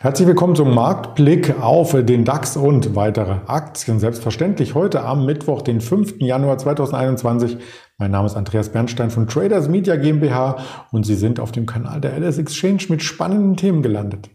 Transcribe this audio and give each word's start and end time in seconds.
Herzlich 0.00 0.28
willkommen 0.28 0.54
zum 0.54 0.76
Marktblick 0.76 1.60
auf 1.60 1.90
den 1.90 2.24
DAX 2.24 2.56
und 2.56 2.94
weitere 2.94 3.38
Aktien. 3.48 3.98
Selbstverständlich 3.98 4.76
heute 4.76 5.02
am 5.02 5.26
Mittwoch, 5.26 5.60
den 5.60 5.80
5. 5.80 6.20
Januar 6.20 6.56
2021. 6.56 7.58
Mein 7.98 8.12
Name 8.12 8.26
ist 8.26 8.36
Andreas 8.36 8.68
Bernstein 8.68 9.10
von 9.10 9.26
Traders 9.26 9.68
Media 9.68 9.96
GmbH 9.96 10.58
und 10.92 11.04
Sie 11.04 11.16
sind 11.16 11.40
auf 11.40 11.50
dem 11.50 11.66
Kanal 11.66 12.00
der 12.00 12.16
LS 12.16 12.38
Exchange 12.38 12.84
mit 12.90 13.02
spannenden 13.02 13.56
Themen 13.56 13.82
gelandet. 13.82 14.30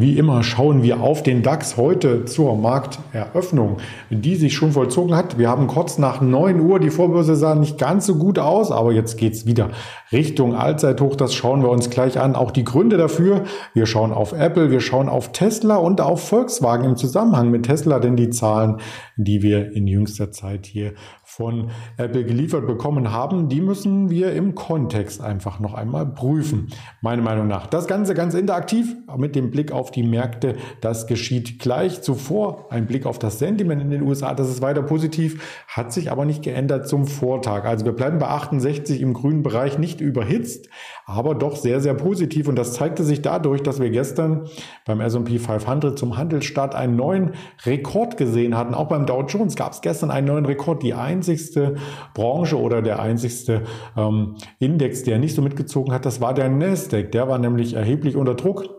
Wie 0.00 0.16
immer 0.16 0.44
schauen 0.44 0.84
wir 0.84 1.00
auf 1.00 1.24
den 1.24 1.42
DAX 1.42 1.76
heute 1.76 2.24
zur 2.24 2.56
Markteröffnung, 2.56 3.78
die 4.10 4.36
sich 4.36 4.54
schon 4.54 4.70
vollzogen 4.70 5.16
hat. 5.16 5.38
Wir 5.38 5.48
haben 5.48 5.66
kurz 5.66 5.98
nach 5.98 6.20
9 6.20 6.60
Uhr, 6.60 6.78
die 6.78 6.90
Vorbörse 6.90 7.34
sah 7.34 7.56
nicht 7.56 7.78
ganz 7.78 8.06
so 8.06 8.14
gut 8.14 8.38
aus, 8.38 8.70
aber 8.70 8.92
jetzt 8.92 9.16
geht's 9.16 9.44
wieder 9.44 9.70
Richtung 10.12 10.54
Allzeithoch. 10.54 11.16
Das 11.16 11.34
schauen 11.34 11.62
wir 11.62 11.70
uns 11.70 11.90
gleich 11.90 12.20
an. 12.20 12.36
Auch 12.36 12.52
die 12.52 12.62
Gründe 12.62 12.96
dafür. 12.96 13.42
Wir 13.74 13.86
schauen 13.86 14.12
auf 14.12 14.32
Apple, 14.32 14.70
wir 14.70 14.78
schauen 14.78 15.08
auf 15.08 15.32
Tesla 15.32 15.74
und 15.74 16.00
auf 16.00 16.28
Volkswagen 16.28 16.84
im 16.84 16.94
Zusammenhang 16.94 17.50
mit 17.50 17.66
Tesla, 17.66 17.98
denn 17.98 18.14
die 18.14 18.30
Zahlen, 18.30 18.76
die 19.16 19.42
wir 19.42 19.72
in 19.72 19.88
jüngster 19.88 20.30
Zeit 20.30 20.66
hier 20.66 20.92
von 21.38 21.70
Apple 21.96 22.24
geliefert 22.24 22.66
bekommen 22.66 23.12
haben, 23.12 23.48
die 23.48 23.60
müssen 23.60 24.10
wir 24.10 24.32
im 24.32 24.56
Kontext 24.56 25.22
einfach 25.22 25.60
noch 25.60 25.72
einmal 25.72 26.04
prüfen. 26.04 26.66
Meine 27.00 27.22
Meinung 27.22 27.46
nach. 27.46 27.68
Das 27.68 27.86
Ganze 27.86 28.14
ganz 28.14 28.34
interaktiv 28.34 28.96
mit 29.16 29.36
dem 29.36 29.52
Blick 29.52 29.70
auf 29.70 29.92
die 29.92 30.02
Märkte. 30.02 30.56
Das 30.80 31.06
geschieht 31.06 31.60
gleich 31.60 32.02
zuvor. 32.02 32.66
Ein 32.70 32.86
Blick 32.86 33.06
auf 33.06 33.20
das 33.20 33.38
Sentiment 33.38 33.80
in 33.80 33.90
den 33.90 34.02
USA. 34.02 34.34
Das 34.34 34.48
ist 34.48 34.62
weiter 34.62 34.82
positiv, 34.82 35.64
hat 35.68 35.92
sich 35.92 36.10
aber 36.10 36.24
nicht 36.24 36.42
geändert 36.42 36.88
zum 36.88 37.06
Vortag. 37.06 37.66
Also 37.66 37.84
wir 37.84 37.92
bleiben 37.92 38.18
bei 38.18 38.26
68 38.26 39.00
im 39.00 39.14
grünen 39.14 39.44
Bereich, 39.44 39.78
nicht 39.78 40.00
überhitzt, 40.00 40.68
aber 41.06 41.36
doch 41.36 41.54
sehr, 41.54 41.80
sehr 41.80 41.94
positiv. 41.94 42.48
Und 42.48 42.56
das 42.56 42.72
zeigte 42.72 43.04
sich 43.04 43.22
dadurch, 43.22 43.62
dass 43.62 43.78
wir 43.78 43.90
gestern 43.90 44.48
beim 44.84 45.00
S&P 45.00 45.38
500 45.38 45.96
zum 45.96 46.16
Handelsstart 46.16 46.74
einen 46.74 46.96
neuen 46.96 47.34
Rekord 47.64 48.16
gesehen 48.16 48.56
hatten. 48.56 48.74
Auch 48.74 48.88
beim 48.88 49.06
Dow 49.06 49.22
Jones 49.22 49.54
gab 49.54 49.70
es 49.70 49.82
gestern 49.82 50.10
einen 50.10 50.26
neuen 50.26 50.44
Rekord. 50.44 50.82
Die 50.82 50.94
ein 50.94 51.22
einzigste 51.28 51.76
Branche 52.14 52.58
oder 52.58 52.82
der 52.82 53.00
einzigste 53.00 53.62
ähm, 53.96 54.36
Index, 54.58 55.02
der 55.02 55.18
nicht 55.18 55.34
so 55.34 55.42
mitgezogen 55.42 55.92
hat, 55.92 56.06
das 56.06 56.20
war 56.20 56.34
der 56.34 56.48
Nasdaq. 56.48 57.12
Der 57.12 57.28
war 57.28 57.38
nämlich 57.38 57.74
erheblich 57.74 58.16
unter 58.16 58.34
Druck. 58.34 58.77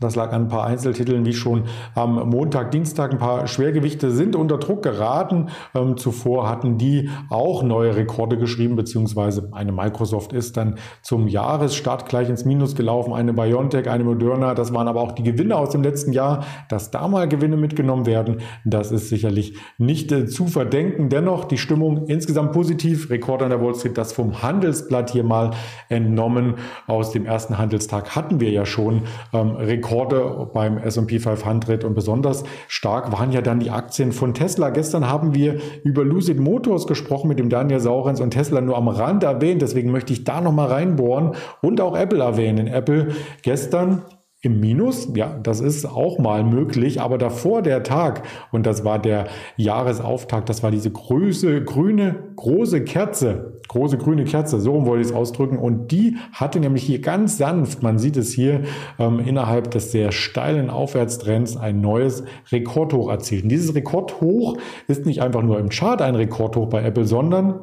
Das 0.00 0.16
lag 0.16 0.32
an 0.32 0.44
ein 0.44 0.48
paar 0.48 0.64
Einzeltiteln, 0.64 1.26
wie 1.26 1.34
schon 1.34 1.64
am 1.94 2.30
Montag, 2.30 2.70
Dienstag. 2.70 3.12
Ein 3.12 3.18
paar 3.18 3.46
Schwergewichte 3.46 4.10
sind 4.10 4.34
unter 4.34 4.56
Druck 4.56 4.82
geraten. 4.82 5.48
Ähm, 5.74 5.98
zuvor 5.98 6.48
hatten 6.48 6.78
die 6.78 7.10
auch 7.28 7.62
neue 7.62 7.94
Rekorde 7.94 8.38
geschrieben, 8.38 8.76
beziehungsweise 8.76 9.50
eine 9.52 9.72
Microsoft 9.72 10.32
ist 10.32 10.56
dann 10.56 10.76
zum 11.02 11.28
Jahresstart 11.28 12.06
gleich 12.06 12.30
ins 12.30 12.46
Minus 12.46 12.74
gelaufen. 12.74 13.12
Eine 13.12 13.34
BioNTech, 13.34 13.90
eine 13.90 14.04
Moderna. 14.04 14.54
Das 14.54 14.72
waren 14.72 14.88
aber 14.88 15.02
auch 15.02 15.12
die 15.12 15.22
Gewinne 15.22 15.56
aus 15.56 15.68
dem 15.68 15.82
letzten 15.82 16.14
Jahr. 16.14 16.44
Dass 16.70 16.90
da 16.90 17.06
mal 17.06 17.28
Gewinne 17.28 17.58
mitgenommen 17.58 18.06
werden, 18.06 18.40
das 18.64 18.92
ist 18.92 19.10
sicherlich 19.10 19.58
nicht 19.76 20.10
äh, 20.12 20.26
zu 20.26 20.46
verdenken. 20.46 21.10
Dennoch 21.10 21.44
die 21.44 21.58
Stimmung 21.58 22.06
insgesamt 22.06 22.52
positiv. 22.52 23.10
Rekord 23.10 23.42
an 23.42 23.50
der 23.50 23.60
Wall 23.60 23.74
Street, 23.74 23.98
das 23.98 24.14
vom 24.14 24.42
Handelsblatt 24.42 25.10
hier 25.10 25.24
mal 25.24 25.50
entnommen. 25.90 26.54
Aus 26.86 27.10
dem 27.10 27.26
ersten 27.26 27.58
Handelstag 27.58 28.16
hatten 28.16 28.40
wir 28.40 28.50
ja 28.50 28.64
schon 28.64 29.02
ähm, 29.34 29.50
Rekorde 29.50 29.89
Rekorde 29.90 30.48
beim 30.52 30.78
S&P 30.78 31.18
500 31.18 31.84
und 31.84 31.94
besonders 31.94 32.44
stark 32.68 33.10
waren 33.12 33.32
ja 33.32 33.40
dann 33.40 33.58
die 33.58 33.70
Aktien 33.70 34.12
von 34.12 34.34
Tesla. 34.34 34.70
Gestern 34.70 35.08
haben 35.08 35.34
wir 35.34 35.60
über 35.82 36.04
Lucid 36.04 36.38
Motors 36.38 36.86
gesprochen 36.86 37.28
mit 37.28 37.38
dem 37.38 37.48
Daniel 37.48 37.80
Saurenz 37.80 38.20
und 38.20 38.30
Tesla 38.30 38.60
nur 38.60 38.76
am 38.76 38.88
Rand 38.88 39.24
erwähnt. 39.24 39.62
Deswegen 39.62 39.90
möchte 39.90 40.12
ich 40.12 40.24
da 40.24 40.40
nochmal 40.40 40.68
reinbohren 40.68 41.32
und 41.60 41.80
auch 41.80 41.96
Apple 41.96 42.22
erwähnen. 42.22 42.68
Apple 42.68 43.08
gestern 43.42 44.02
im 44.42 44.58
Minus. 44.58 45.08
Ja, 45.14 45.38
das 45.42 45.60
ist 45.60 45.84
auch 45.84 46.18
mal 46.18 46.44
möglich, 46.44 47.00
aber 47.00 47.18
davor 47.18 47.60
der 47.60 47.82
Tag, 47.82 48.22
und 48.52 48.64
das 48.64 48.84
war 48.84 48.98
der 48.98 49.26
Jahresauftakt, 49.56 50.48
das 50.48 50.62
war 50.62 50.70
diese 50.70 50.90
große 50.90 51.62
grüne, 51.64 52.32
große 52.36 52.82
Kerze, 52.84 53.60
große 53.68 53.98
grüne 53.98 54.24
Kerze, 54.24 54.58
so 54.58 54.86
wollte 54.86 55.02
ich 55.02 55.08
es 55.08 55.14
ausdrücken, 55.14 55.58
und 55.58 55.92
die 55.92 56.16
hatte 56.32 56.58
nämlich 56.58 56.84
hier 56.84 57.00
ganz 57.00 57.36
sanft, 57.36 57.82
man 57.82 57.98
sieht 57.98 58.16
es 58.16 58.32
hier, 58.32 58.62
ähm, 58.98 59.20
innerhalb 59.20 59.70
des 59.72 59.92
sehr 59.92 60.10
steilen 60.10 60.70
Aufwärtstrends 60.70 61.58
ein 61.58 61.82
neues 61.82 62.24
Rekordhoch 62.50 63.10
erzielt. 63.10 63.42
Und 63.42 63.50
dieses 63.50 63.74
Rekordhoch 63.74 64.56
ist 64.88 65.04
nicht 65.04 65.22
einfach 65.22 65.42
nur 65.42 65.58
im 65.58 65.68
Chart 65.68 66.00
ein 66.00 66.14
Rekordhoch 66.14 66.68
bei 66.70 66.82
Apple, 66.82 67.04
sondern 67.04 67.60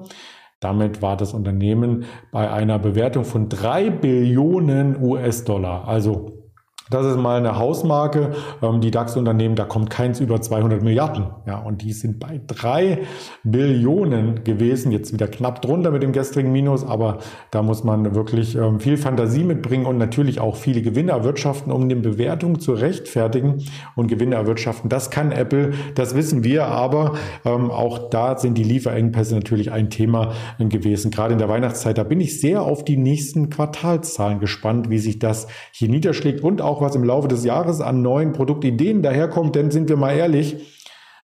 damit 0.60 1.02
war 1.02 1.18
das 1.18 1.34
Unternehmen 1.34 2.06
bei 2.32 2.50
einer 2.50 2.80
Bewertung 2.80 3.26
von 3.26 3.50
drei 3.50 3.90
Billionen 3.90 5.02
US-Dollar, 5.02 5.88
also 5.88 6.47
das 6.90 7.06
ist 7.06 7.18
mal 7.18 7.38
eine 7.38 7.58
Hausmarke. 7.58 8.32
Ähm, 8.62 8.82
die 8.82 8.92
DAX-Unternehmen, 8.92 9.56
da 9.56 9.66
kommt 9.66 9.90
keins 9.90 10.20
über 10.20 10.42
200 10.42 10.82
Milliarden. 10.82 11.28
Ja, 11.46 11.60
und 11.60 11.82
die 11.82 11.94
sind 11.94 12.20
bei 12.20 12.42
drei 12.48 13.00
Billionen 13.44 14.44
gewesen. 14.44 14.92
Jetzt 14.92 15.14
wieder 15.14 15.28
knapp 15.28 15.62
drunter 15.62 15.92
mit 15.92 16.04
dem 16.04 16.12
gestrigen 16.12 16.52
Minus, 16.52 16.86
aber 16.86 17.20
da 17.52 17.62
muss 17.62 17.84
man 17.84 18.16
wirklich 18.16 18.56
ähm, 18.56 18.80
viel 18.80 18.98
Fantasie 18.98 19.44
mitbringen 19.44 19.86
und 19.86 19.98
natürlich 19.98 20.40
auch 20.40 20.56
viele 20.56 20.82
Gewinne 20.82 21.12
erwirtschaften, 21.12 21.72
um 21.72 21.90
den 21.90 22.02
Bewertung 22.02 22.60
zu 22.60 22.74
rechtfertigen 22.74 23.64
und 23.96 24.08
Gewinne 24.08 24.36
erwirtschaften. 24.36 24.90
Das 24.90 25.10
kann 25.10 25.32
Apple, 25.32 25.74
das 25.96 26.16
wissen 26.16 26.44
wir, 26.44 26.66
aber 26.66 27.14
ähm, 27.46 27.72
auch 27.72 28.10
da 28.10 28.38
sind 28.38 28.58
die 28.58 28.64
Lieferengpässe 28.64 29.36
natürlich 29.36 29.72
ein 29.72 29.90
Thema 29.90 30.34
gewesen. 30.60 31.12
Gerade 31.12 31.34
in 31.34 31.40
der 31.40 31.50
Weihnachtszeit, 31.50 31.98
da 31.98 32.04
bin 32.04 32.22
ich 32.22 32.40
sehr 32.40 32.62
auf 32.62 32.84
die 32.84 32.98
nächsten 32.98 33.50
Quartalszahlen 33.50 34.40
gespannt, 34.40 34.90
wie 34.90 35.00
sich 35.00 35.20
das 35.20 35.48
hier 35.72 35.90
niederschlägt 35.90 36.42
und 36.42 36.62
auch 36.62 36.77
auch 36.78 36.82
was 36.82 36.96
im 36.96 37.04
Laufe 37.04 37.28
des 37.28 37.44
Jahres 37.44 37.82
an 37.82 38.02
neuen 38.02 38.34
Produktideen 38.34 39.02
daherkommt, 39.02 39.56
denn 39.56 39.72
sind 39.72 39.90
wir 39.90 39.98
mal 39.98 40.14
ehrlich, 40.14 40.86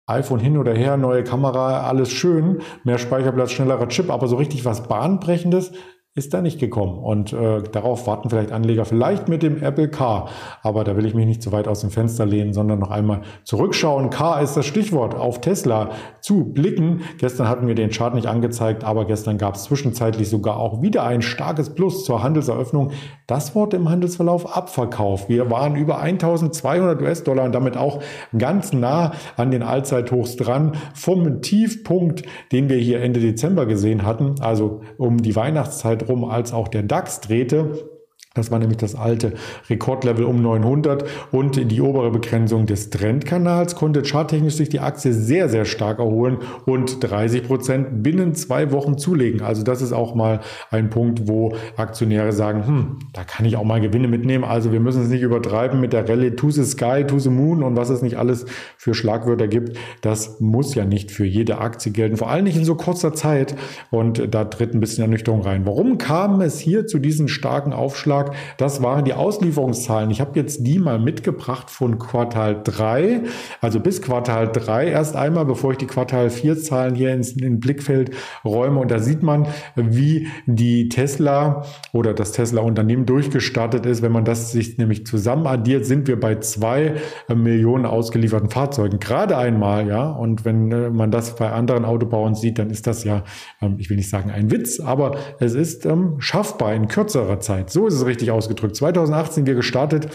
iPhone 0.06 0.40
hin 0.40 0.58
oder 0.58 0.74
her, 0.74 0.96
neue 0.96 1.24
Kamera, 1.24 1.86
alles 1.86 2.10
schön, 2.10 2.60
mehr 2.84 2.98
Speicherplatz, 2.98 3.52
schnellerer 3.52 3.88
Chip, 3.88 4.10
aber 4.10 4.26
so 4.26 4.36
richtig 4.36 4.64
was 4.64 4.88
Bahnbrechendes 4.88 5.72
ist 6.16 6.32
da 6.32 6.40
nicht 6.40 6.60
gekommen. 6.60 6.98
Und 6.98 7.32
äh, 7.32 7.60
darauf 7.72 8.06
warten 8.06 8.30
vielleicht 8.30 8.52
Anleger 8.52 8.84
vielleicht 8.84 9.28
mit 9.28 9.42
dem 9.42 9.60
Apple 9.60 9.88
Car. 9.88 10.28
Aber 10.62 10.84
da 10.84 10.96
will 10.96 11.06
ich 11.06 11.14
mich 11.14 11.26
nicht 11.26 11.42
zu 11.42 11.50
weit 11.50 11.66
aus 11.66 11.80
dem 11.80 11.90
Fenster 11.90 12.24
lehnen, 12.24 12.52
sondern 12.52 12.78
noch 12.78 12.92
einmal 12.92 13.22
zurückschauen. 13.42 14.10
Car 14.10 14.40
ist 14.40 14.56
das 14.56 14.64
Stichwort. 14.64 15.16
Auf 15.16 15.40
Tesla 15.40 15.90
zu 16.20 16.44
blicken. 16.44 17.00
Gestern 17.18 17.48
hatten 17.48 17.66
wir 17.66 17.74
den 17.74 17.90
Chart 17.90 18.14
nicht 18.14 18.28
angezeigt, 18.28 18.84
aber 18.84 19.06
gestern 19.06 19.38
gab 19.38 19.56
es 19.56 19.64
zwischenzeitlich 19.64 20.28
sogar 20.28 20.58
auch 20.58 20.82
wieder 20.82 21.02
ein 21.02 21.20
starkes 21.20 21.74
Plus 21.74 22.04
zur 22.04 22.22
Handelseröffnung. 22.22 22.92
Das 23.26 23.56
wurde 23.56 23.76
im 23.76 23.88
Handelsverlauf 23.88 24.56
abverkauft. 24.56 25.28
Wir 25.28 25.50
waren 25.50 25.74
über 25.74 25.98
1200 25.98 27.02
US-Dollar 27.02 27.44
und 27.44 27.52
damit 27.52 27.76
auch 27.76 28.00
ganz 28.38 28.72
nah 28.72 29.12
an 29.36 29.50
den 29.50 29.64
Allzeithochs 29.64 30.36
dran 30.36 30.76
vom 30.94 31.42
Tiefpunkt, 31.42 32.22
den 32.52 32.68
wir 32.68 32.76
hier 32.76 33.02
Ende 33.02 33.18
Dezember 33.18 33.66
gesehen 33.66 34.06
hatten. 34.06 34.36
Also 34.40 34.82
um 34.96 35.20
die 35.20 35.34
Weihnachtszeit 35.34 36.03
rum, 36.08 36.24
als 36.24 36.52
auch 36.52 36.68
der 36.68 36.82
DAX 36.82 37.20
drehte. 37.20 37.93
Das 38.34 38.50
war 38.50 38.58
nämlich 38.58 38.78
das 38.78 38.96
alte 38.96 39.32
Rekordlevel 39.70 40.24
um 40.24 40.42
900 40.42 41.04
und 41.30 41.70
die 41.70 41.80
obere 41.80 42.10
Begrenzung 42.10 42.66
des 42.66 42.90
Trendkanals 42.90 43.76
konnte 43.76 44.02
charttechnisch 44.04 44.56
sich 44.56 44.68
die 44.68 44.80
Aktie 44.80 45.12
sehr, 45.12 45.48
sehr 45.48 45.64
stark 45.64 46.00
erholen 46.00 46.38
und 46.66 46.98
30 47.00 47.46
Prozent 47.46 48.02
binnen 48.02 48.34
zwei 48.34 48.72
Wochen 48.72 48.98
zulegen. 48.98 49.40
Also 49.40 49.62
das 49.62 49.82
ist 49.82 49.92
auch 49.92 50.16
mal 50.16 50.40
ein 50.70 50.90
Punkt, 50.90 51.28
wo 51.28 51.54
Aktionäre 51.76 52.32
sagen, 52.32 52.66
hm, 52.66 52.98
da 53.12 53.22
kann 53.22 53.46
ich 53.46 53.56
auch 53.56 53.62
mal 53.62 53.80
Gewinne 53.80 54.08
mitnehmen. 54.08 54.42
Also 54.42 54.72
wir 54.72 54.80
müssen 54.80 55.02
es 55.02 55.08
nicht 55.10 55.22
übertreiben 55.22 55.80
mit 55.80 55.92
der 55.92 56.08
Rallye 56.08 56.32
to 56.32 56.50
the 56.50 56.64
sky, 56.64 57.04
to 57.06 57.20
the 57.20 57.30
moon 57.30 57.62
und 57.62 57.76
was 57.76 57.88
es 57.88 58.02
nicht 58.02 58.18
alles 58.18 58.46
für 58.76 58.94
Schlagwörter 58.94 59.46
gibt. 59.46 59.78
Das 60.00 60.40
muss 60.40 60.74
ja 60.74 60.84
nicht 60.84 61.12
für 61.12 61.24
jede 61.24 61.58
Aktie 61.58 61.92
gelten, 61.92 62.16
vor 62.16 62.30
allem 62.30 62.44
nicht 62.44 62.56
in 62.56 62.64
so 62.64 62.74
kurzer 62.74 63.14
Zeit. 63.14 63.54
Und 63.92 64.34
da 64.34 64.44
tritt 64.44 64.74
ein 64.74 64.80
bisschen 64.80 65.02
Ernüchterung 65.02 65.42
rein. 65.42 65.66
Warum 65.66 65.98
kam 65.98 66.40
es 66.40 66.58
hier 66.58 66.88
zu 66.88 66.98
diesem 66.98 67.28
starken 67.28 67.72
Aufschlag? 67.72 68.23
Auftrag. 68.24 68.56
Das 68.56 68.82
waren 68.82 69.04
die 69.04 69.14
Auslieferungszahlen. 69.14 70.10
Ich 70.10 70.20
habe 70.20 70.38
jetzt 70.38 70.66
die 70.66 70.78
mal 70.78 70.98
mitgebracht 70.98 71.70
von 71.70 71.98
Quartal 71.98 72.60
3, 72.62 73.22
also 73.60 73.80
bis 73.80 74.02
Quartal 74.02 74.50
3 74.50 74.88
erst 74.88 75.16
einmal, 75.16 75.44
bevor 75.44 75.72
ich 75.72 75.78
die 75.78 75.86
Quartal 75.86 76.30
4 76.30 76.58
Zahlen 76.58 76.94
hier 76.94 77.12
ins, 77.12 77.32
in 77.32 77.60
Blickfeld 77.60 78.12
räume. 78.44 78.80
Und 78.80 78.90
da 78.90 78.98
sieht 78.98 79.22
man, 79.22 79.48
wie 79.76 80.28
die 80.46 80.88
Tesla 80.88 81.64
oder 81.92 82.14
das 82.14 82.32
Tesla-Unternehmen 82.32 83.06
durchgestartet 83.06 83.86
ist. 83.86 84.02
Wenn 84.02 84.12
man 84.12 84.24
das 84.24 84.52
sich 84.52 84.78
nämlich 84.78 85.06
zusammen 85.06 85.46
addiert, 85.46 85.86
sind 85.86 86.08
wir 86.08 86.18
bei 86.18 86.36
zwei 86.36 86.94
Millionen 87.34 87.86
ausgelieferten 87.86 88.50
Fahrzeugen. 88.50 88.98
Gerade 88.98 89.36
einmal, 89.36 89.86
ja. 89.88 90.10
Und 90.10 90.44
wenn 90.44 90.70
äh, 90.72 90.90
man 90.90 91.10
das 91.10 91.36
bei 91.36 91.50
anderen 91.50 91.84
Autobauern 91.84 92.34
sieht, 92.34 92.58
dann 92.58 92.70
ist 92.70 92.86
das 92.86 93.04
ja, 93.04 93.24
ähm, 93.60 93.76
ich 93.78 93.90
will 93.90 93.96
nicht 93.96 94.08
sagen 94.08 94.30
ein 94.30 94.50
Witz, 94.50 94.80
aber 94.80 95.16
es 95.40 95.54
ist 95.54 95.86
ähm, 95.86 96.16
schaffbar 96.18 96.74
in 96.74 96.88
kürzerer 96.88 97.40
Zeit. 97.40 97.70
So 97.70 97.86
ist 97.86 97.94
es 97.94 98.06
richtig 98.06 98.13
richtig 98.14 98.30
ausgedrückt. 98.30 98.76
2018 98.76 99.46
wir 99.46 99.54
gestartet 99.54 100.08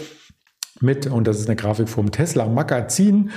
mit, 0.80 1.06
und 1.06 1.26
das 1.26 1.38
ist 1.38 1.48
eine 1.48 1.56
Grafik 1.56 1.88
vom 1.88 2.10
Tesla 2.10 2.46
Magazin, 2.46 3.30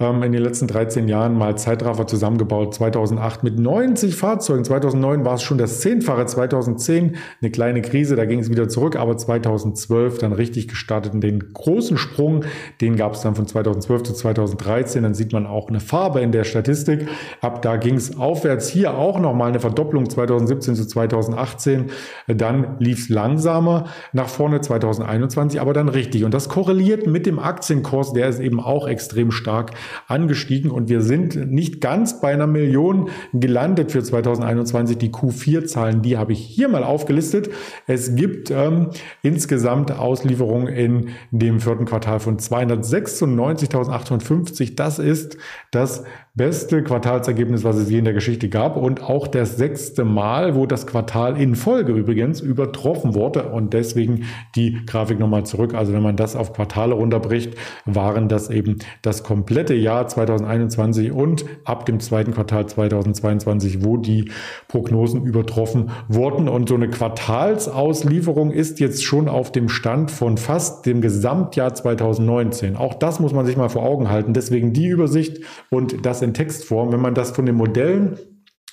ähm, 0.00 0.22
in 0.22 0.32
den 0.32 0.42
letzten 0.42 0.66
13 0.66 1.08
Jahren 1.08 1.36
mal 1.36 1.56
Zeitraffer 1.56 2.06
zusammengebaut. 2.06 2.74
2008 2.74 3.42
mit 3.42 3.58
90 3.58 4.14
Fahrzeugen. 4.14 4.64
2009 4.64 5.24
war 5.24 5.34
es 5.34 5.42
schon 5.42 5.58
das 5.58 5.80
Zehnfache. 5.80 6.26
2010 6.26 7.16
eine 7.40 7.50
kleine 7.50 7.82
Krise, 7.82 8.16
da 8.16 8.24
ging 8.24 8.38
es 8.38 8.50
wieder 8.50 8.68
zurück. 8.68 8.96
Aber 8.96 9.16
2012 9.16 10.18
dann 10.18 10.32
richtig 10.32 10.68
gestartet. 10.68 11.14
Und 11.14 11.22
den 11.22 11.52
großen 11.52 11.96
Sprung, 11.96 12.44
den 12.80 12.96
gab 12.96 13.14
es 13.14 13.22
dann 13.22 13.34
von 13.34 13.46
2012 13.46 14.02
zu 14.04 14.12
2013. 14.12 15.02
Dann 15.02 15.14
sieht 15.14 15.32
man 15.32 15.46
auch 15.46 15.68
eine 15.68 15.80
Farbe 15.80 16.20
in 16.20 16.32
der 16.32 16.44
Statistik. 16.44 17.08
Ab 17.40 17.62
da 17.62 17.76
ging 17.76 17.96
es 17.96 18.18
aufwärts. 18.18 18.68
Hier 18.68 18.96
auch 18.96 19.18
nochmal 19.18 19.48
eine 19.48 19.60
Verdopplung 19.60 20.08
2017 20.08 20.76
zu 20.76 20.86
2018. 20.86 21.86
Dann 22.28 22.76
lief 22.78 23.00
es 23.00 23.08
langsamer 23.08 23.86
nach 24.12 24.28
vorne 24.28 24.60
2021, 24.60 25.60
aber 25.60 25.72
dann 25.72 25.88
richtig. 25.88 26.24
Und 26.24 26.34
das 26.34 26.48
korreliert 26.48 27.06
mit 27.06 27.26
dem 27.26 27.38
Aktienkurs. 27.38 28.12
Der 28.12 28.28
ist 28.28 28.40
eben 28.40 28.60
auch 28.60 28.86
extrem 28.86 29.30
stark 29.30 29.72
angestiegen. 30.06 30.70
Und 30.70 30.88
wir 30.88 31.02
sind 31.02 31.50
nicht 31.50 31.80
ganz 31.80 32.20
bei 32.20 32.32
einer 32.32 32.46
Million 32.46 33.08
gelandet 33.32 33.90
für 33.92 34.02
2021. 34.02 34.98
Die 34.98 35.10
Q4-Zahlen, 35.10 36.02
die 36.02 36.16
habe 36.16 36.32
ich 36.32 36.40
hier 36.40 36.68
mal 36.68 36.84
aufgelistet. 36.84 37.50
Es 37.86 38.14
gibt 38.14 38.50
ähm, 38.50 38.90
insgesamt 39.22 39.92
Auslieferungen 39.92 40.68
in 40.68 41.08
dem 41.30 41.60
vierten 41.60 41.84
Quartal 41.84 42.20
von 42.20 42.38
296.850. 42.38 44.76
Das 44.76 44.98
ist 44.98 45.36
das 45.70 46.04
beste 46.38 46.82
Quartalsergebnis, 46.82 47.64
was 47.64 47.76
es 47.76 47.90
je 47.90 47.98
in 47.98 48.04
der 48.04 48.14
Geschichte 48.14 48.48
gab 48.48 48.76
und 48.76 49.02
auch 49.02 49.26
das 49.26 49.56
sechste 49.56 50.04
Mal, 50.04 50.54
wo 50.54 50.64
das 50.66 50.86
Quartal 50.86 51.38
in 51.38 51.56
Folge 51.56 51.92
übrigens 51.92 52.40
übertroffen 52.40 53.14
wurde 53.14 53.50
und 53.50 53.74
deswegen 53.74 54.24
die 54.54 54.78
Grafik 54.86 55.18
nochmal 55.18 55.44
zurück. 55.44 55.74
Also 55.74 55.92
wenn 55.92 56.02
man 56.02 56.16
das 56.16 56.36
auf 56.36 56.52
Quartale 56.52 56.94
runterbricht, 56.94 57.54
waren 57.84 58.28
das 58.28 58.50
eben 58.50 58.76
das 59.02 59.24
komplette 59.24 59.74
Jahr 59.74 60.06
2021 60.06 61.10
und 61.10 61.44
ab 61.64 61.84
dem 61.86 61.98
zweiten 61.98 62.32
Quartal 62.32 62.66
2022, 62.66 63.84
wo 63.84 63.96
die 63.96 64.30
Prognosen 64.68 65.24
übertroffen 65.24 65.90
wurden 66.06 66.48
und 66.48 66.68
so 66.68 66.76
eine 66.76 66.88
Quartalsauslieferung 66.88 68.52
ist 68.52 68.78
jetzt 68.78 69.04
schon 69.04 69.28
auf 69.28 69.50
dem 69.50 69.68
Stand 69.68 70.12
von 70.12 70.38
fast 70.38 70.86
dem 70.86 71.00
Gesamtjahr 71.00 71.74
2019. 71.74 72.76
Auch 72.76 72.94
das 72.94 73.18
muss 73.18 73.32
man 73.32 73.44
sich 73.44 73.56
mal 73.56 73.68
vor 73.68 73.82
Augen 73.82 74.08
halten. 74.08 74.34
Deswegen 74.34 74.72
die 74.72 74.86
Übersicht 74.86 75.40
und 75.68 76.06
das 76.06 76.22
in 76.28 76.34
Textform. 76.34 76.92
Wenn 76.92 77.00
man 77.00 77.14
das 77.14 77.32
von 77.32 77.46
den 77.46 77.56
Modellen 77.56 78.18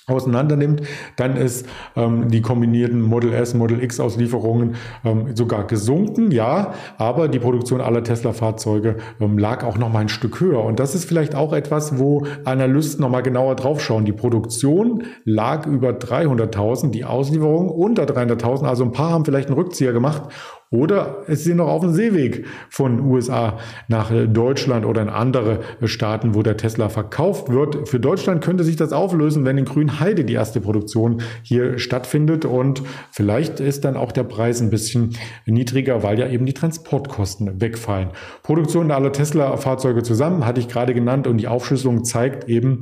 auseinander 0.08 0.54
nimmt, 0.54 0.82
dann 1.16 1.36
ist 1.36 1.66
ähm, 1.96 2.28
die 2.28 2.40
kombinierten 2.40 3.02
Model 3.02 3.32
S, 3.32 3.54
Model 3.54 3.82
X 3.82 3.98
Auslieferungen 3.98 4.76
ähm, 5.04 5.34
sogar 5.34 5.66
gesunken, 5.66 6.30
ja, 6.30 6.74
aber 6.96 7.26
die 7.26 7.40
Produktion 7.40 7.80
aller 7.80 8.04
Tesla-Fahrzeuge 8.04 8.98
ähm, 9.20 9.36
lag 9.36 9.64
auch 9.64 9.78
noch 9.78 9.92
mal 9.92 10.00
ein 10.00 10.08
Stück 10.08 10.40
höher. 10.40 10.62
Und 10.62 10.78
das 10.78 10.94
ist 10.94 11.06
vielleicht 11.06 11.34
auch 11.34 11.52
etwas, 11.52 11.98
wo 11.98 12.24
Analysten 12.44 13.02
noch 13.02 13.10
mal 13.10 13.22
genauer 13.22 13.56
draufschauen. 13.56 14.04
Die 14.04 14.12
Produktion 14.12 15.02
lag 15.24 15.66
über 15.66 15.90
300.000, 15.90 16.90
die 16.90 17.04
Auslieferung 17.04 17.68
unter 17.68 18.04
300.000, 18.04 18.64
also 18.64 18.84
ein 18.84 18.92
paar 18.92 19.10
haben 19.10 19.24
vielleicht 19.24 19.48
einen 19.48 19.58
Rückzieher 19.58 19.92
gemacht 19.92 20.30
oder 20.70 21.22
es 21.28 21.44
sind 21.44 21.58
noch 21.58 21.68
auf 21.68 21.82
dem 21.82 21.92
Seeweg 21.92 22.44
von 22.70 23.00
USA 23.00 23.58
nach 23.86 24.10
Deutschland 24.26 24.84
oder 24.84 25.02
in 25.02 25.08
andere 25.08 25.60
Staaten, 25.84 26.34
wo 26.34 26.42
der 26.42 26.56
Tesla 26.56 26.88
verkauft 26.88 27.50
wird. 27.50 27.88
Für 27.88 28.00
Deutschland 28.00 28.42
könnte 28.42 28.64
sich 28.64 28.74
das 28.74 28.92
auflösen, 28.92 29.44
wenn 29.44 29.58
in 29.58 29.64
Grünheide 29.64 30.24
die 30.24 30.34
erste 30.34 30.60
Produktion 30.60 31.22
hier 31.42 31.78
stattfindet. 31.78 32.44
Und 32.44 32.82
vielleicht 33.12 33.60
ist 33.60 33.84
dann 33.84 33.96
auch 33.96 34.10
der 34.10 34.24
Preis 34.24 34.60
ein 34.60 34.70
bisschen 34.70 35.16
niedriger, 35.46 36.02
weil 36.02 36.18
ja 36.18 36.28
eben 36.28 36.46
die 36.46 36.54
Transportkosten 36.54 37.60
wegfallen. 37.60 38.08
Produktion 38.42 38.90
aller 38.90 39.12
Tesla-Fahrzeuge 39.12 40.02
zusammen 40.02 40.44
hatte 40.44 40.60
ich 40.60 40.68
gerade 40.68 40.94
genannt 40.94 41.28
und 41.28 41.38
die 41.38 41.46
Aufschlüsselung 41.46 42.04
zeigt 42.04 42.48
eben, 42.48 42.80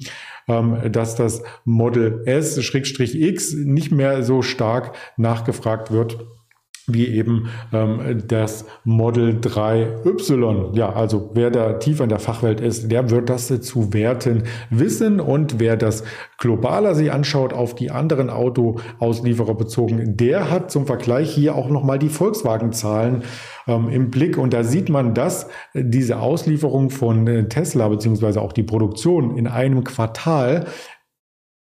ähm, 0.48 0.78
dass 0.90 1.16
das 1.16 1.42
Model 1.66 2.22
S-X 2.24 3.54
nicht 3.54 3.92
mehr 3.92 4.22
so 4.22 4.40
stark 4.40 4.94
nachgefragt 5.18 5.90
wird 5.90 6.18
wie 6.86 7.08
eben 7.08 7.48
ähm, 7.72 8.22
das 8.28 8.66
Model 8.84 9.38
3Y. 9.40 10.76
Ja, 10.76 10.92
also 10.92 11.30
wer 11.34 11.50
da 11.50 11.74
tiefer 11.74 12.04
in 12.04 12.10
der 12.10 12.18
Fachwelt 12.18 12.60
ist, 12.60 12.90
der 12.90 13.10
wird 13.10 13.30
das 13.30 13.46
zu 13.60 13.92
werten 13.92 14.44
wissen. 14.70 15.20
Und 15.20 15.60
wer 15.60 15.76
das 15.76 16.04
globaler 16.38 16.94
sich 16.94 17.12
anschaut, 17.12 17.52
auf 17.52 17.74
die 17.74 17.90
anderen 17.90 18.30
Autoauslieferer 18.30 19.54
bezogen, 19.54 20.16
der 20.16 20.50
hat 20.50 20.70
zum 20.70 20.86
Vergleich 20.86 21.30
hier 21.30 21.54
auch 21.54 21.68
nochmal 21.68 21.98
die 21.98 22.08
Volkswagen-Zahlen 22.08 23.22
ähm, 23.66 23.88
im 23.88 24.10
Blick. 24.10 24.36
Und 24.36 24.52
da 24.52 24.62
sieht 24.62 24.88
man, 24.88 25.14
dass 25.14 25.48
diese 25.74 26.18
Auslieferung 26.18 26.90
von 26.90 27.26
äh, 27.26 27.48
Tesla 27.48 27.88
beziehungsweise 27.88 28.40
auch 28.40 28.52
die 28.52 28.62
Produktion 28.62 29.36
in 29.36 29.46
einem 29.46 29.84
Quartal 29.84 30.66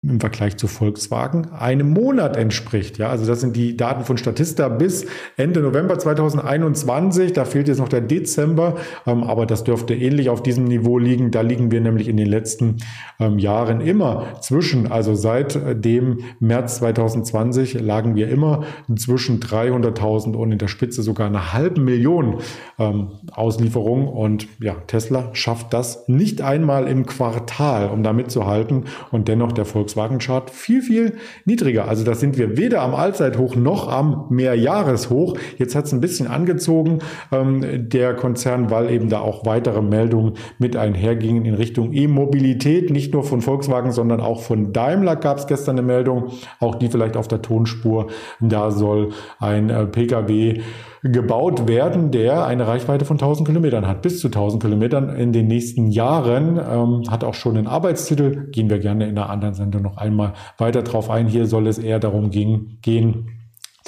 im 0.04 0.20
Vergleich 0.20 0.56
zu 0.56 0.68
Volkswagen 0.68 1.50
einem 1.50 1.90
Monat 1.90 2.36
entspricht. 2.36 2.98
Ja, 2.98 3.08
also 3.08 3.26
das 3.26 3.40
sind 3.40 3.56
die 3.56 3.76
Daten 3.76 4.04
von 4.04 4.16
Statista 4.16 4.68
bis 4.68 5.04
Ende 5.36 5.60
November 5.60 5.98
2021. 5.98 7.32
Da 7.32 7.44
fehlt 7.44 7.66
jetzt 7.66 7.78
noch 7.78 7.88
der 7.88 8.02
Dezember, 8.02 8.76
ähm, 9.08 9.24
aber 9.24 9.44
das 9.44 9.64
dürfte 9.64 9.96
ähnlich 9.96 10.28
auf 10.30 10.40
diesem 10.40 10.66
Niveau 10.66 10.98
liegen. 10.98 11.32
Da 11.32 11.40
liegen 11.40 11.72
wir 11.72 11.80
nämlich 11.80 12.06
in 12.06 12.16
den 12.16 12.28
letzten 12.28 12.76
ähm, 13.18 13.40
Jahren 13.40 13.80
immer 13.80 14.40
zwischen, 14.40 14.86
also 14.86 15.16
seit 15.16 15.56
äh, 15.56 15.74
dem 15.74 16.20
März 16.38 16.78
2020 16.78 17.74
lagen 17.80 18.14
wir 18.14 18.28
immer 18.28 18.62
zwischen 18.94 19.40
300.000 19.40 20.36
und 20.36 20.52
in 20.52 20.58
der 20.58 20.68
Spitze 20.68 21.02
sogar 21.02 21.26
eine 21.26 21.52
halbe 21.52 21.80
Million 21.80 22.36
ähm, 22.78 23.14
Auslieferungen. 23.32 24.06
Und 24.06 24.46
ja, 24.60 24.76
Tesla 24.86 25.30
schafft 25.32 25.74
das 25.74 26.06
nicht 26.06 26.40
einmal 26.40 26.86
im 26.86 27.04
Quartal, 27.04 27.90
um 27.90 28.04
da 28.04 28.12
mitzuhalten 28.12 28.84
und 29.10 29.26
dennoch 29.26 29.50
der 29.50 29.64
Volkswagen 29.64 29.87
Volkswagen-Chart 29.88 30.50
viel, 30.50 30.82
viel 30.82 31.14
niedriger. 31.44 31.88
Also 31.88 32.04
da 32.04 32.14
sind 32.14 32.36
wir 32.36 32.56
weder 32.56 32.82
am 32.82 32.94
Allzeithoch 32.94 33.56
noch 33.56 33.88
am 33.88 34.26
Mehrjahreshoch. 34.28 35.36
Jetzt 35.56 35.74
hat 35.74 35.86
es 35.86 35.92
ein 35.92 36.00
bisschen 36.00 36.26
angezogen, 36.26 36.98
ähm, 37.32 37.88
der 37.88 38.14
Konzern, 38.14 38.70
weil 38.70 38.90
eben 38.90 39.08
da 39.08 39.20
auch 39.20 39.46
weitere 39.46 39.80
Meldungen 39.82 40.34
mit 40.58 40.76
einhergingen 40.76 41.44
in 41.44 41.54
Richtung 41.54 41.92
E-Mobilität. 41.92 42.90
Nicht 42.90 43.14
nur 43.14 43.24
von 43.24 43.40
Volkswagen, 43.40 43.92
sondern 43.92 44.20
auch 44.20 44.42
von 44.42 44.72
Daimler 44.72 45.16
gab 45.16 45.38
es 45.38 45.46
gestern 45.46 45.78
eine 45.78 45.86
Meldung, 45.86 46.32
auch 46.60 46.74
die 46.74 46.88
vielleicht 46.88 47.16
auf 47.16 47.28
der 47.28 47.42
Tonspur. 47.42 48.08
Da 48.40 48.70
soll 48.70 49.10
ein 49.38 49.70
äh, 49.70 49.86
Pkw 49.86 50.60
gebaut 51.02 51.68
werden, 51.68 52.10
der 52.10 52.44
eine 52.46 52.66
Reichweite 52.66 53.04
von 53.04 53.14
1000 53.14 53.48
Kilometern 53.48 53.86
hat, 53.86 54.02
bis 54.02 54.20
zu 54.20 54.28
1000 54.28 54.62
Kilometern 54.62 55.10
in 55.10 55.32
den 55.32 55.46
nächsten 55.46 55.88
Jahren. 55.88 56.58
Ähm, 56.58 57.04
hat 57.08 57.24
auch 57.24 57.34
schon 57.34 57.56
einen 57.56 57.66
Arbeitstitel, 57.66 58.50
gehen 58.50 58.68
wir 58.68 58.78
gerne 58.78 59.08
in 59.08 59.16
einer 59.16 59.30
anderen 59.30 59.54
Sendung 59.54 59.77
noch 59.80 59.96
einmal 59.96 60.34
weiter 60.56 60.82
drauf 60.82 61.10
ein. 61.10 61.28
Hier 61.28 61.46
soll 61.46 61.66
es 61.66 61.78
eher 61.78 61.98
darum 61.98 62.30
gehen, 62.30 62.78
gehen 62.82 63.37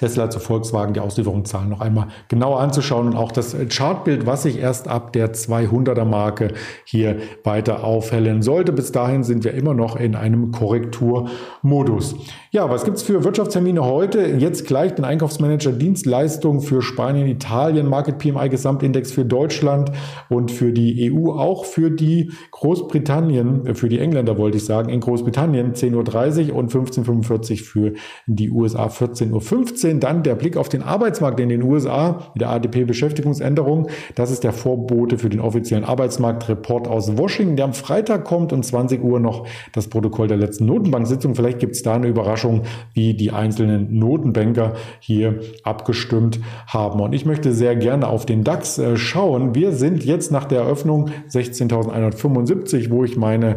Tesla 0.00 0.30
zu 0.30 0.40
Volkswagen 0.40 0.94
die 0.94 1.00
Auslieferungszahlen 1.00 1.68
noch 1.68 1.82
einmal 1.82 2.06
genauer 2.28 2.60
anzuschauen 2.60 3.08
und 3.08 3.16
auch 3.16 3.32
das 3.32 3.54
Chartbild, 3.68 4.24
was 4.24 4.44
sich 4.44 4.58
erst 4.58 4.88
ab 4.88 5.12
der 5.12 5.34
200er 5.34 6.06
Marke 6.06 6.54
hier 6.86 7.18
weiter 7.44 7.84
aufhellen 7.84 8.40
sollte. 8.40 8.72
Bis 8.72 8.92
dahin 8.92 9.24
sind 9.24 9.44
wir 9.44 9.52
immer 9.52 9.74
noch 9.74 9.96
in 9.96 10.16
einem 10.16 10.52
Korrekturmodus. 10.52 12.14
Ja, 12.50 12.70
was 12.70 12.84
gibt's 12.84 13.02
für 13.02 13.22
Wirtschaftstermine 13.24 13.84
heute? 13.84 14.22
Jetzt 14.22 14.66
gleich 14.66 14.94
den 14.94 15.04
Einkaufsmanager 15.04 15.72
Dienstleistungen 15.72 16.62
für 16.62 16.80
Spanien, 16.80 17.26
Italien, 17.26 17.86
Market 17.86 18.16
PMI 18.16 18.48
Gesamtindex 18.48 19.12
für 19.12 19.26
Deutschland 19.26 19.92
und 20.30 20.50
für 20.50 20.72
die 20.72 21.12
EU, 21.12 21.32
auch 21.32 21.66
für 21.66 21.90
die 21.90 22.32
Großbritannien, 22.52 23.74
für 23.74 23.90
die 23.90 23.98
Engländer 23.98 24.38
wollte 24.38 24.56
ich 24.56 24.64
sagen, 24.64 24.88
in 24.88 25.00
Großbritannien 25.00 25.74
10.30 25.74 26.52
Uhr 26.52 26.56
und 26.56 26.72
15.45 26.72 27.50
Uhr 27.52 27.58
für 27.58 27.92
die 28.26 28.50
USA 28.50 28.86
14.15 28.86 29.32
Uhr. 29.32 29.89
15 29.90 30.00
dann 30.00 30.22
der 30.22 30.34
Blick 30.34 30.56
auf 30.56 30.68
den 30.68 30.82
Arbeitsmarkt 30.82 31.40
in 31.40 31.48
den 31.48 31.62
USA, 31.62 32.32
der 32.34 32.50
ADP-Beschäftigungsänderung. 32.50 33.88
Das 34.14 34.30
ist 34.30 34.44
der 34.44 34.52
Vorbote 34.52 35.18
für 35.18 35.28
den 35.28 35.40
offiziellen 35.40 35.84
Arbeitsmarktreport 35.84 36.86
aus 36.86 37.16
Washington, 37.16 37.56
der 37.56 37.64
am 37.64 37.72
Freitag 37.72 38.24
kommt 38.24 38.52
und 38.52 38.64
20 38.64 39.02
Uhr 39.02 39.20
noch 39.20 39.46
das 39.72 39.88
Protokoll 39.88 40.28
der 40.28 40.36
letzten 40.36 40.66
Notenbank-Sitzung. 40.66 41.34
Vielleicht 41.34 41.58
gibt 41.58 41.74
es 41.74 41.82
da 41.82 41.94
eine 41.94 42.06
Überraschung, 42.06 42.62
wie 42.94 43.14
die 43.14 43.32
einzelnen 43.32 43.98
Notenbanker 43.98 44.74
hier 45.00 45.40
abgestimmt 45.64 46.40
haben. 46.66 47.00
Und 47.00 47.12
ich 47.12 47.26
möchte 47.26 47.52
sehr 47.52 47.76
gerne 47.76 48.08
auf 48.08 48.26
den 48.26 48.44
DAX 48.44 48.78
äh, 48.78 48.96
schauen. 48.96 49.54
Wir 49.54 49.72
sind 49.72 50.04
jetzt 50.04 50.30
nach 50.30 50.44
der 50.44 50.60
Eröffnung 50.60 51.10
16.175, 51.28 52.90
wo 52.90 53.04
ich 53.04 53.16
meine 53.16 53.56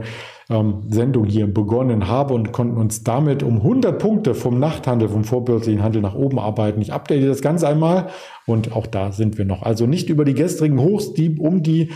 ähm, 0.50 0.84
Sendung 0.90 1.26
hier 1.26 1.48
begonnen 1.48 2.08
habe 2.08 2.34
und 2.34 2.52
konnten 2.52 2.78
uns 2.78 3.04
damit 3.04 3.44
um 3.44 3.58
100 3.58 4.00
Punkte 4.00 4.36
vom 4.36 4.60
Nachthandel, 4.60 5.10
vom 5.10 5.24
vorbörslichen 5.24 5.84
Handel 5.84 6.02
nach 6.02 6.16
oben 6.16 6.40
arbeiten. 6.40 6.82
Ich 6.82 6.94
update 6.94 7.28
das 7.28 7.42
Ganze 7.42 7.68
einmal 7.68 8.10
und 8.46 8.76
auch 8.76 8.88
da 8.88 9.12
sind 9.12 9.38
wir 9.38 9.46
noch. 9.46 9.64
Also 9.64 9.86
nicht 9.86 10.10
über 10.10 10.26
die 10.26 10.34
gestrigen 10.34 10.80
Hochs, 10.80 11.14
die 11.14 11.38
um 11.38 11.64
die 11.64 11.92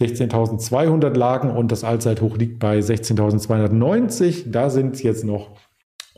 16.200 0.00 1.16
lagen 1.16 1.50
und 1.50 1.70
das 1.70 1.84
Allzeithoch 1.84 2.36
liegt 2.36 2.58
bei 2.58 2.78
16.290. 2.78 4.50
Da 4.50 4.70
sind 4.70 4.94
es 4.94 5.02
jetzt 5.02 5.24
noch 5.24 5.50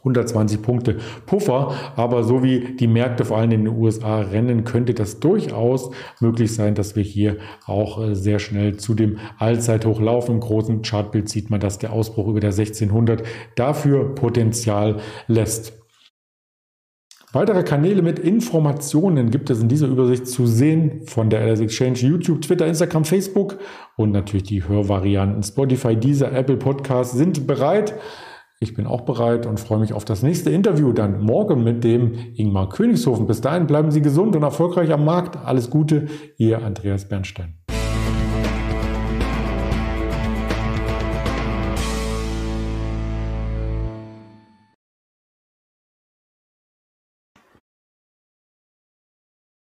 120 0.05 0.61
Punkte 0.61 0.99
Puffer, 1.25 1.73
aber 1.97 2.25
so 2.25 2.43
wie 2.43 2.77
die 2.77 2.87
Märkte 2.87 3.25
vor 3.25 3.39
allem 3.39 3.53
in 3.53 3.65
den 3.65 3.75
USA 3.75 4.21
rennen, 4.21 4.65
könnte 4.65 4.93
das 4.93 5.19
durchaus 5.19 5.91
möglich 6.21 6.55
sein, 6.55 6.75
dass 6.75 6.95
wir 6.95 7.03
hier 7.03 7.39
auch 7.67 8.03
äh, 8.03 8.15
sehr 8.15 8.39
schnell 8.39 8.77
zu 8.77 8.95
dem 8.95 9.19
Allzeithoch 9.39 10.01
laufen. 10.01 10.33
Im 10.33 10.41
großen 10.41 10.83
Chartbild 10.83 11.29
sieht 11.29 11.51
man, 11.51 11.61
dass 11.61 11.79
der 11.79 11.93
Ausbruch 11.93 12.29
über 12.29 12.41
der 12.41 12.51
1600 12.51 13.23
dafür 13.57 14.15
Potenzial 14.15 14.97
lässt. 15.27 15.73
Weitere 17.35 17.65
Kanäle 17.65 18.01
mit 18.01 18.21
Informationen 18.21 19.33
gibt 19.33 19.51
es 19.51 19.61
in 19.61 19.69
dieser 19.69 19.89
Übersicht 19.89 20.29
zu 20.29 20.47
sehen 20.47 21.01
von 21.07 21.31
der 21.31 21.45
LS 21.45 21.59
Exchange, 21.59 21.99
YouTube, 21.99 22.43
Twitter, 22.43 22.65
Instagram, 22.65 23.05
Facebook 23.05 23.59
und 23.97 24.13
natürlich 24.13 24.45
die 24.45 24.69
Hörvarianten 24.69 25.43
Spotify, 25.43 25.97
dieser 25.97 26.31
Apple 26.33 26.59
Podcast 26.59 27.17
sind 27.17 27.45
bereit. 27.49 27.95
Ich 28.65 28.73
bin 28.73 28.87
auch 28.87 29.03
bereit 29.03 29.45
und 29.45 29.61
freue 29.61 29.79
mich 29.79 29.93
auf 29.93 30.07
das 30.07 30.23
nächste 30.23 30.49
Interview 30.49 30.95
dann 30.95 31.21
morgen 31.21 31.63
mit 31.63 31.85
dem 31.85 32.15
Ingmar 32.35 32.71
Königshofen. 32.71 33.27
Bis 33.27 33.43
dahin 33.43 33.67
bleiben 33.67 33.91
Sie 33.91 34.01
gesund 34.01 34.35
und 34.37 34.43
erfolgreich 34.43 34.91
am 34.91 35.05
Markt. 35.05 35.37
Alles 35.37 35.69
Gute, 35.69 36.07
Ihr 36.39 36.65
Andreas 36.65 37.07
Bernstein. 37.07 37.64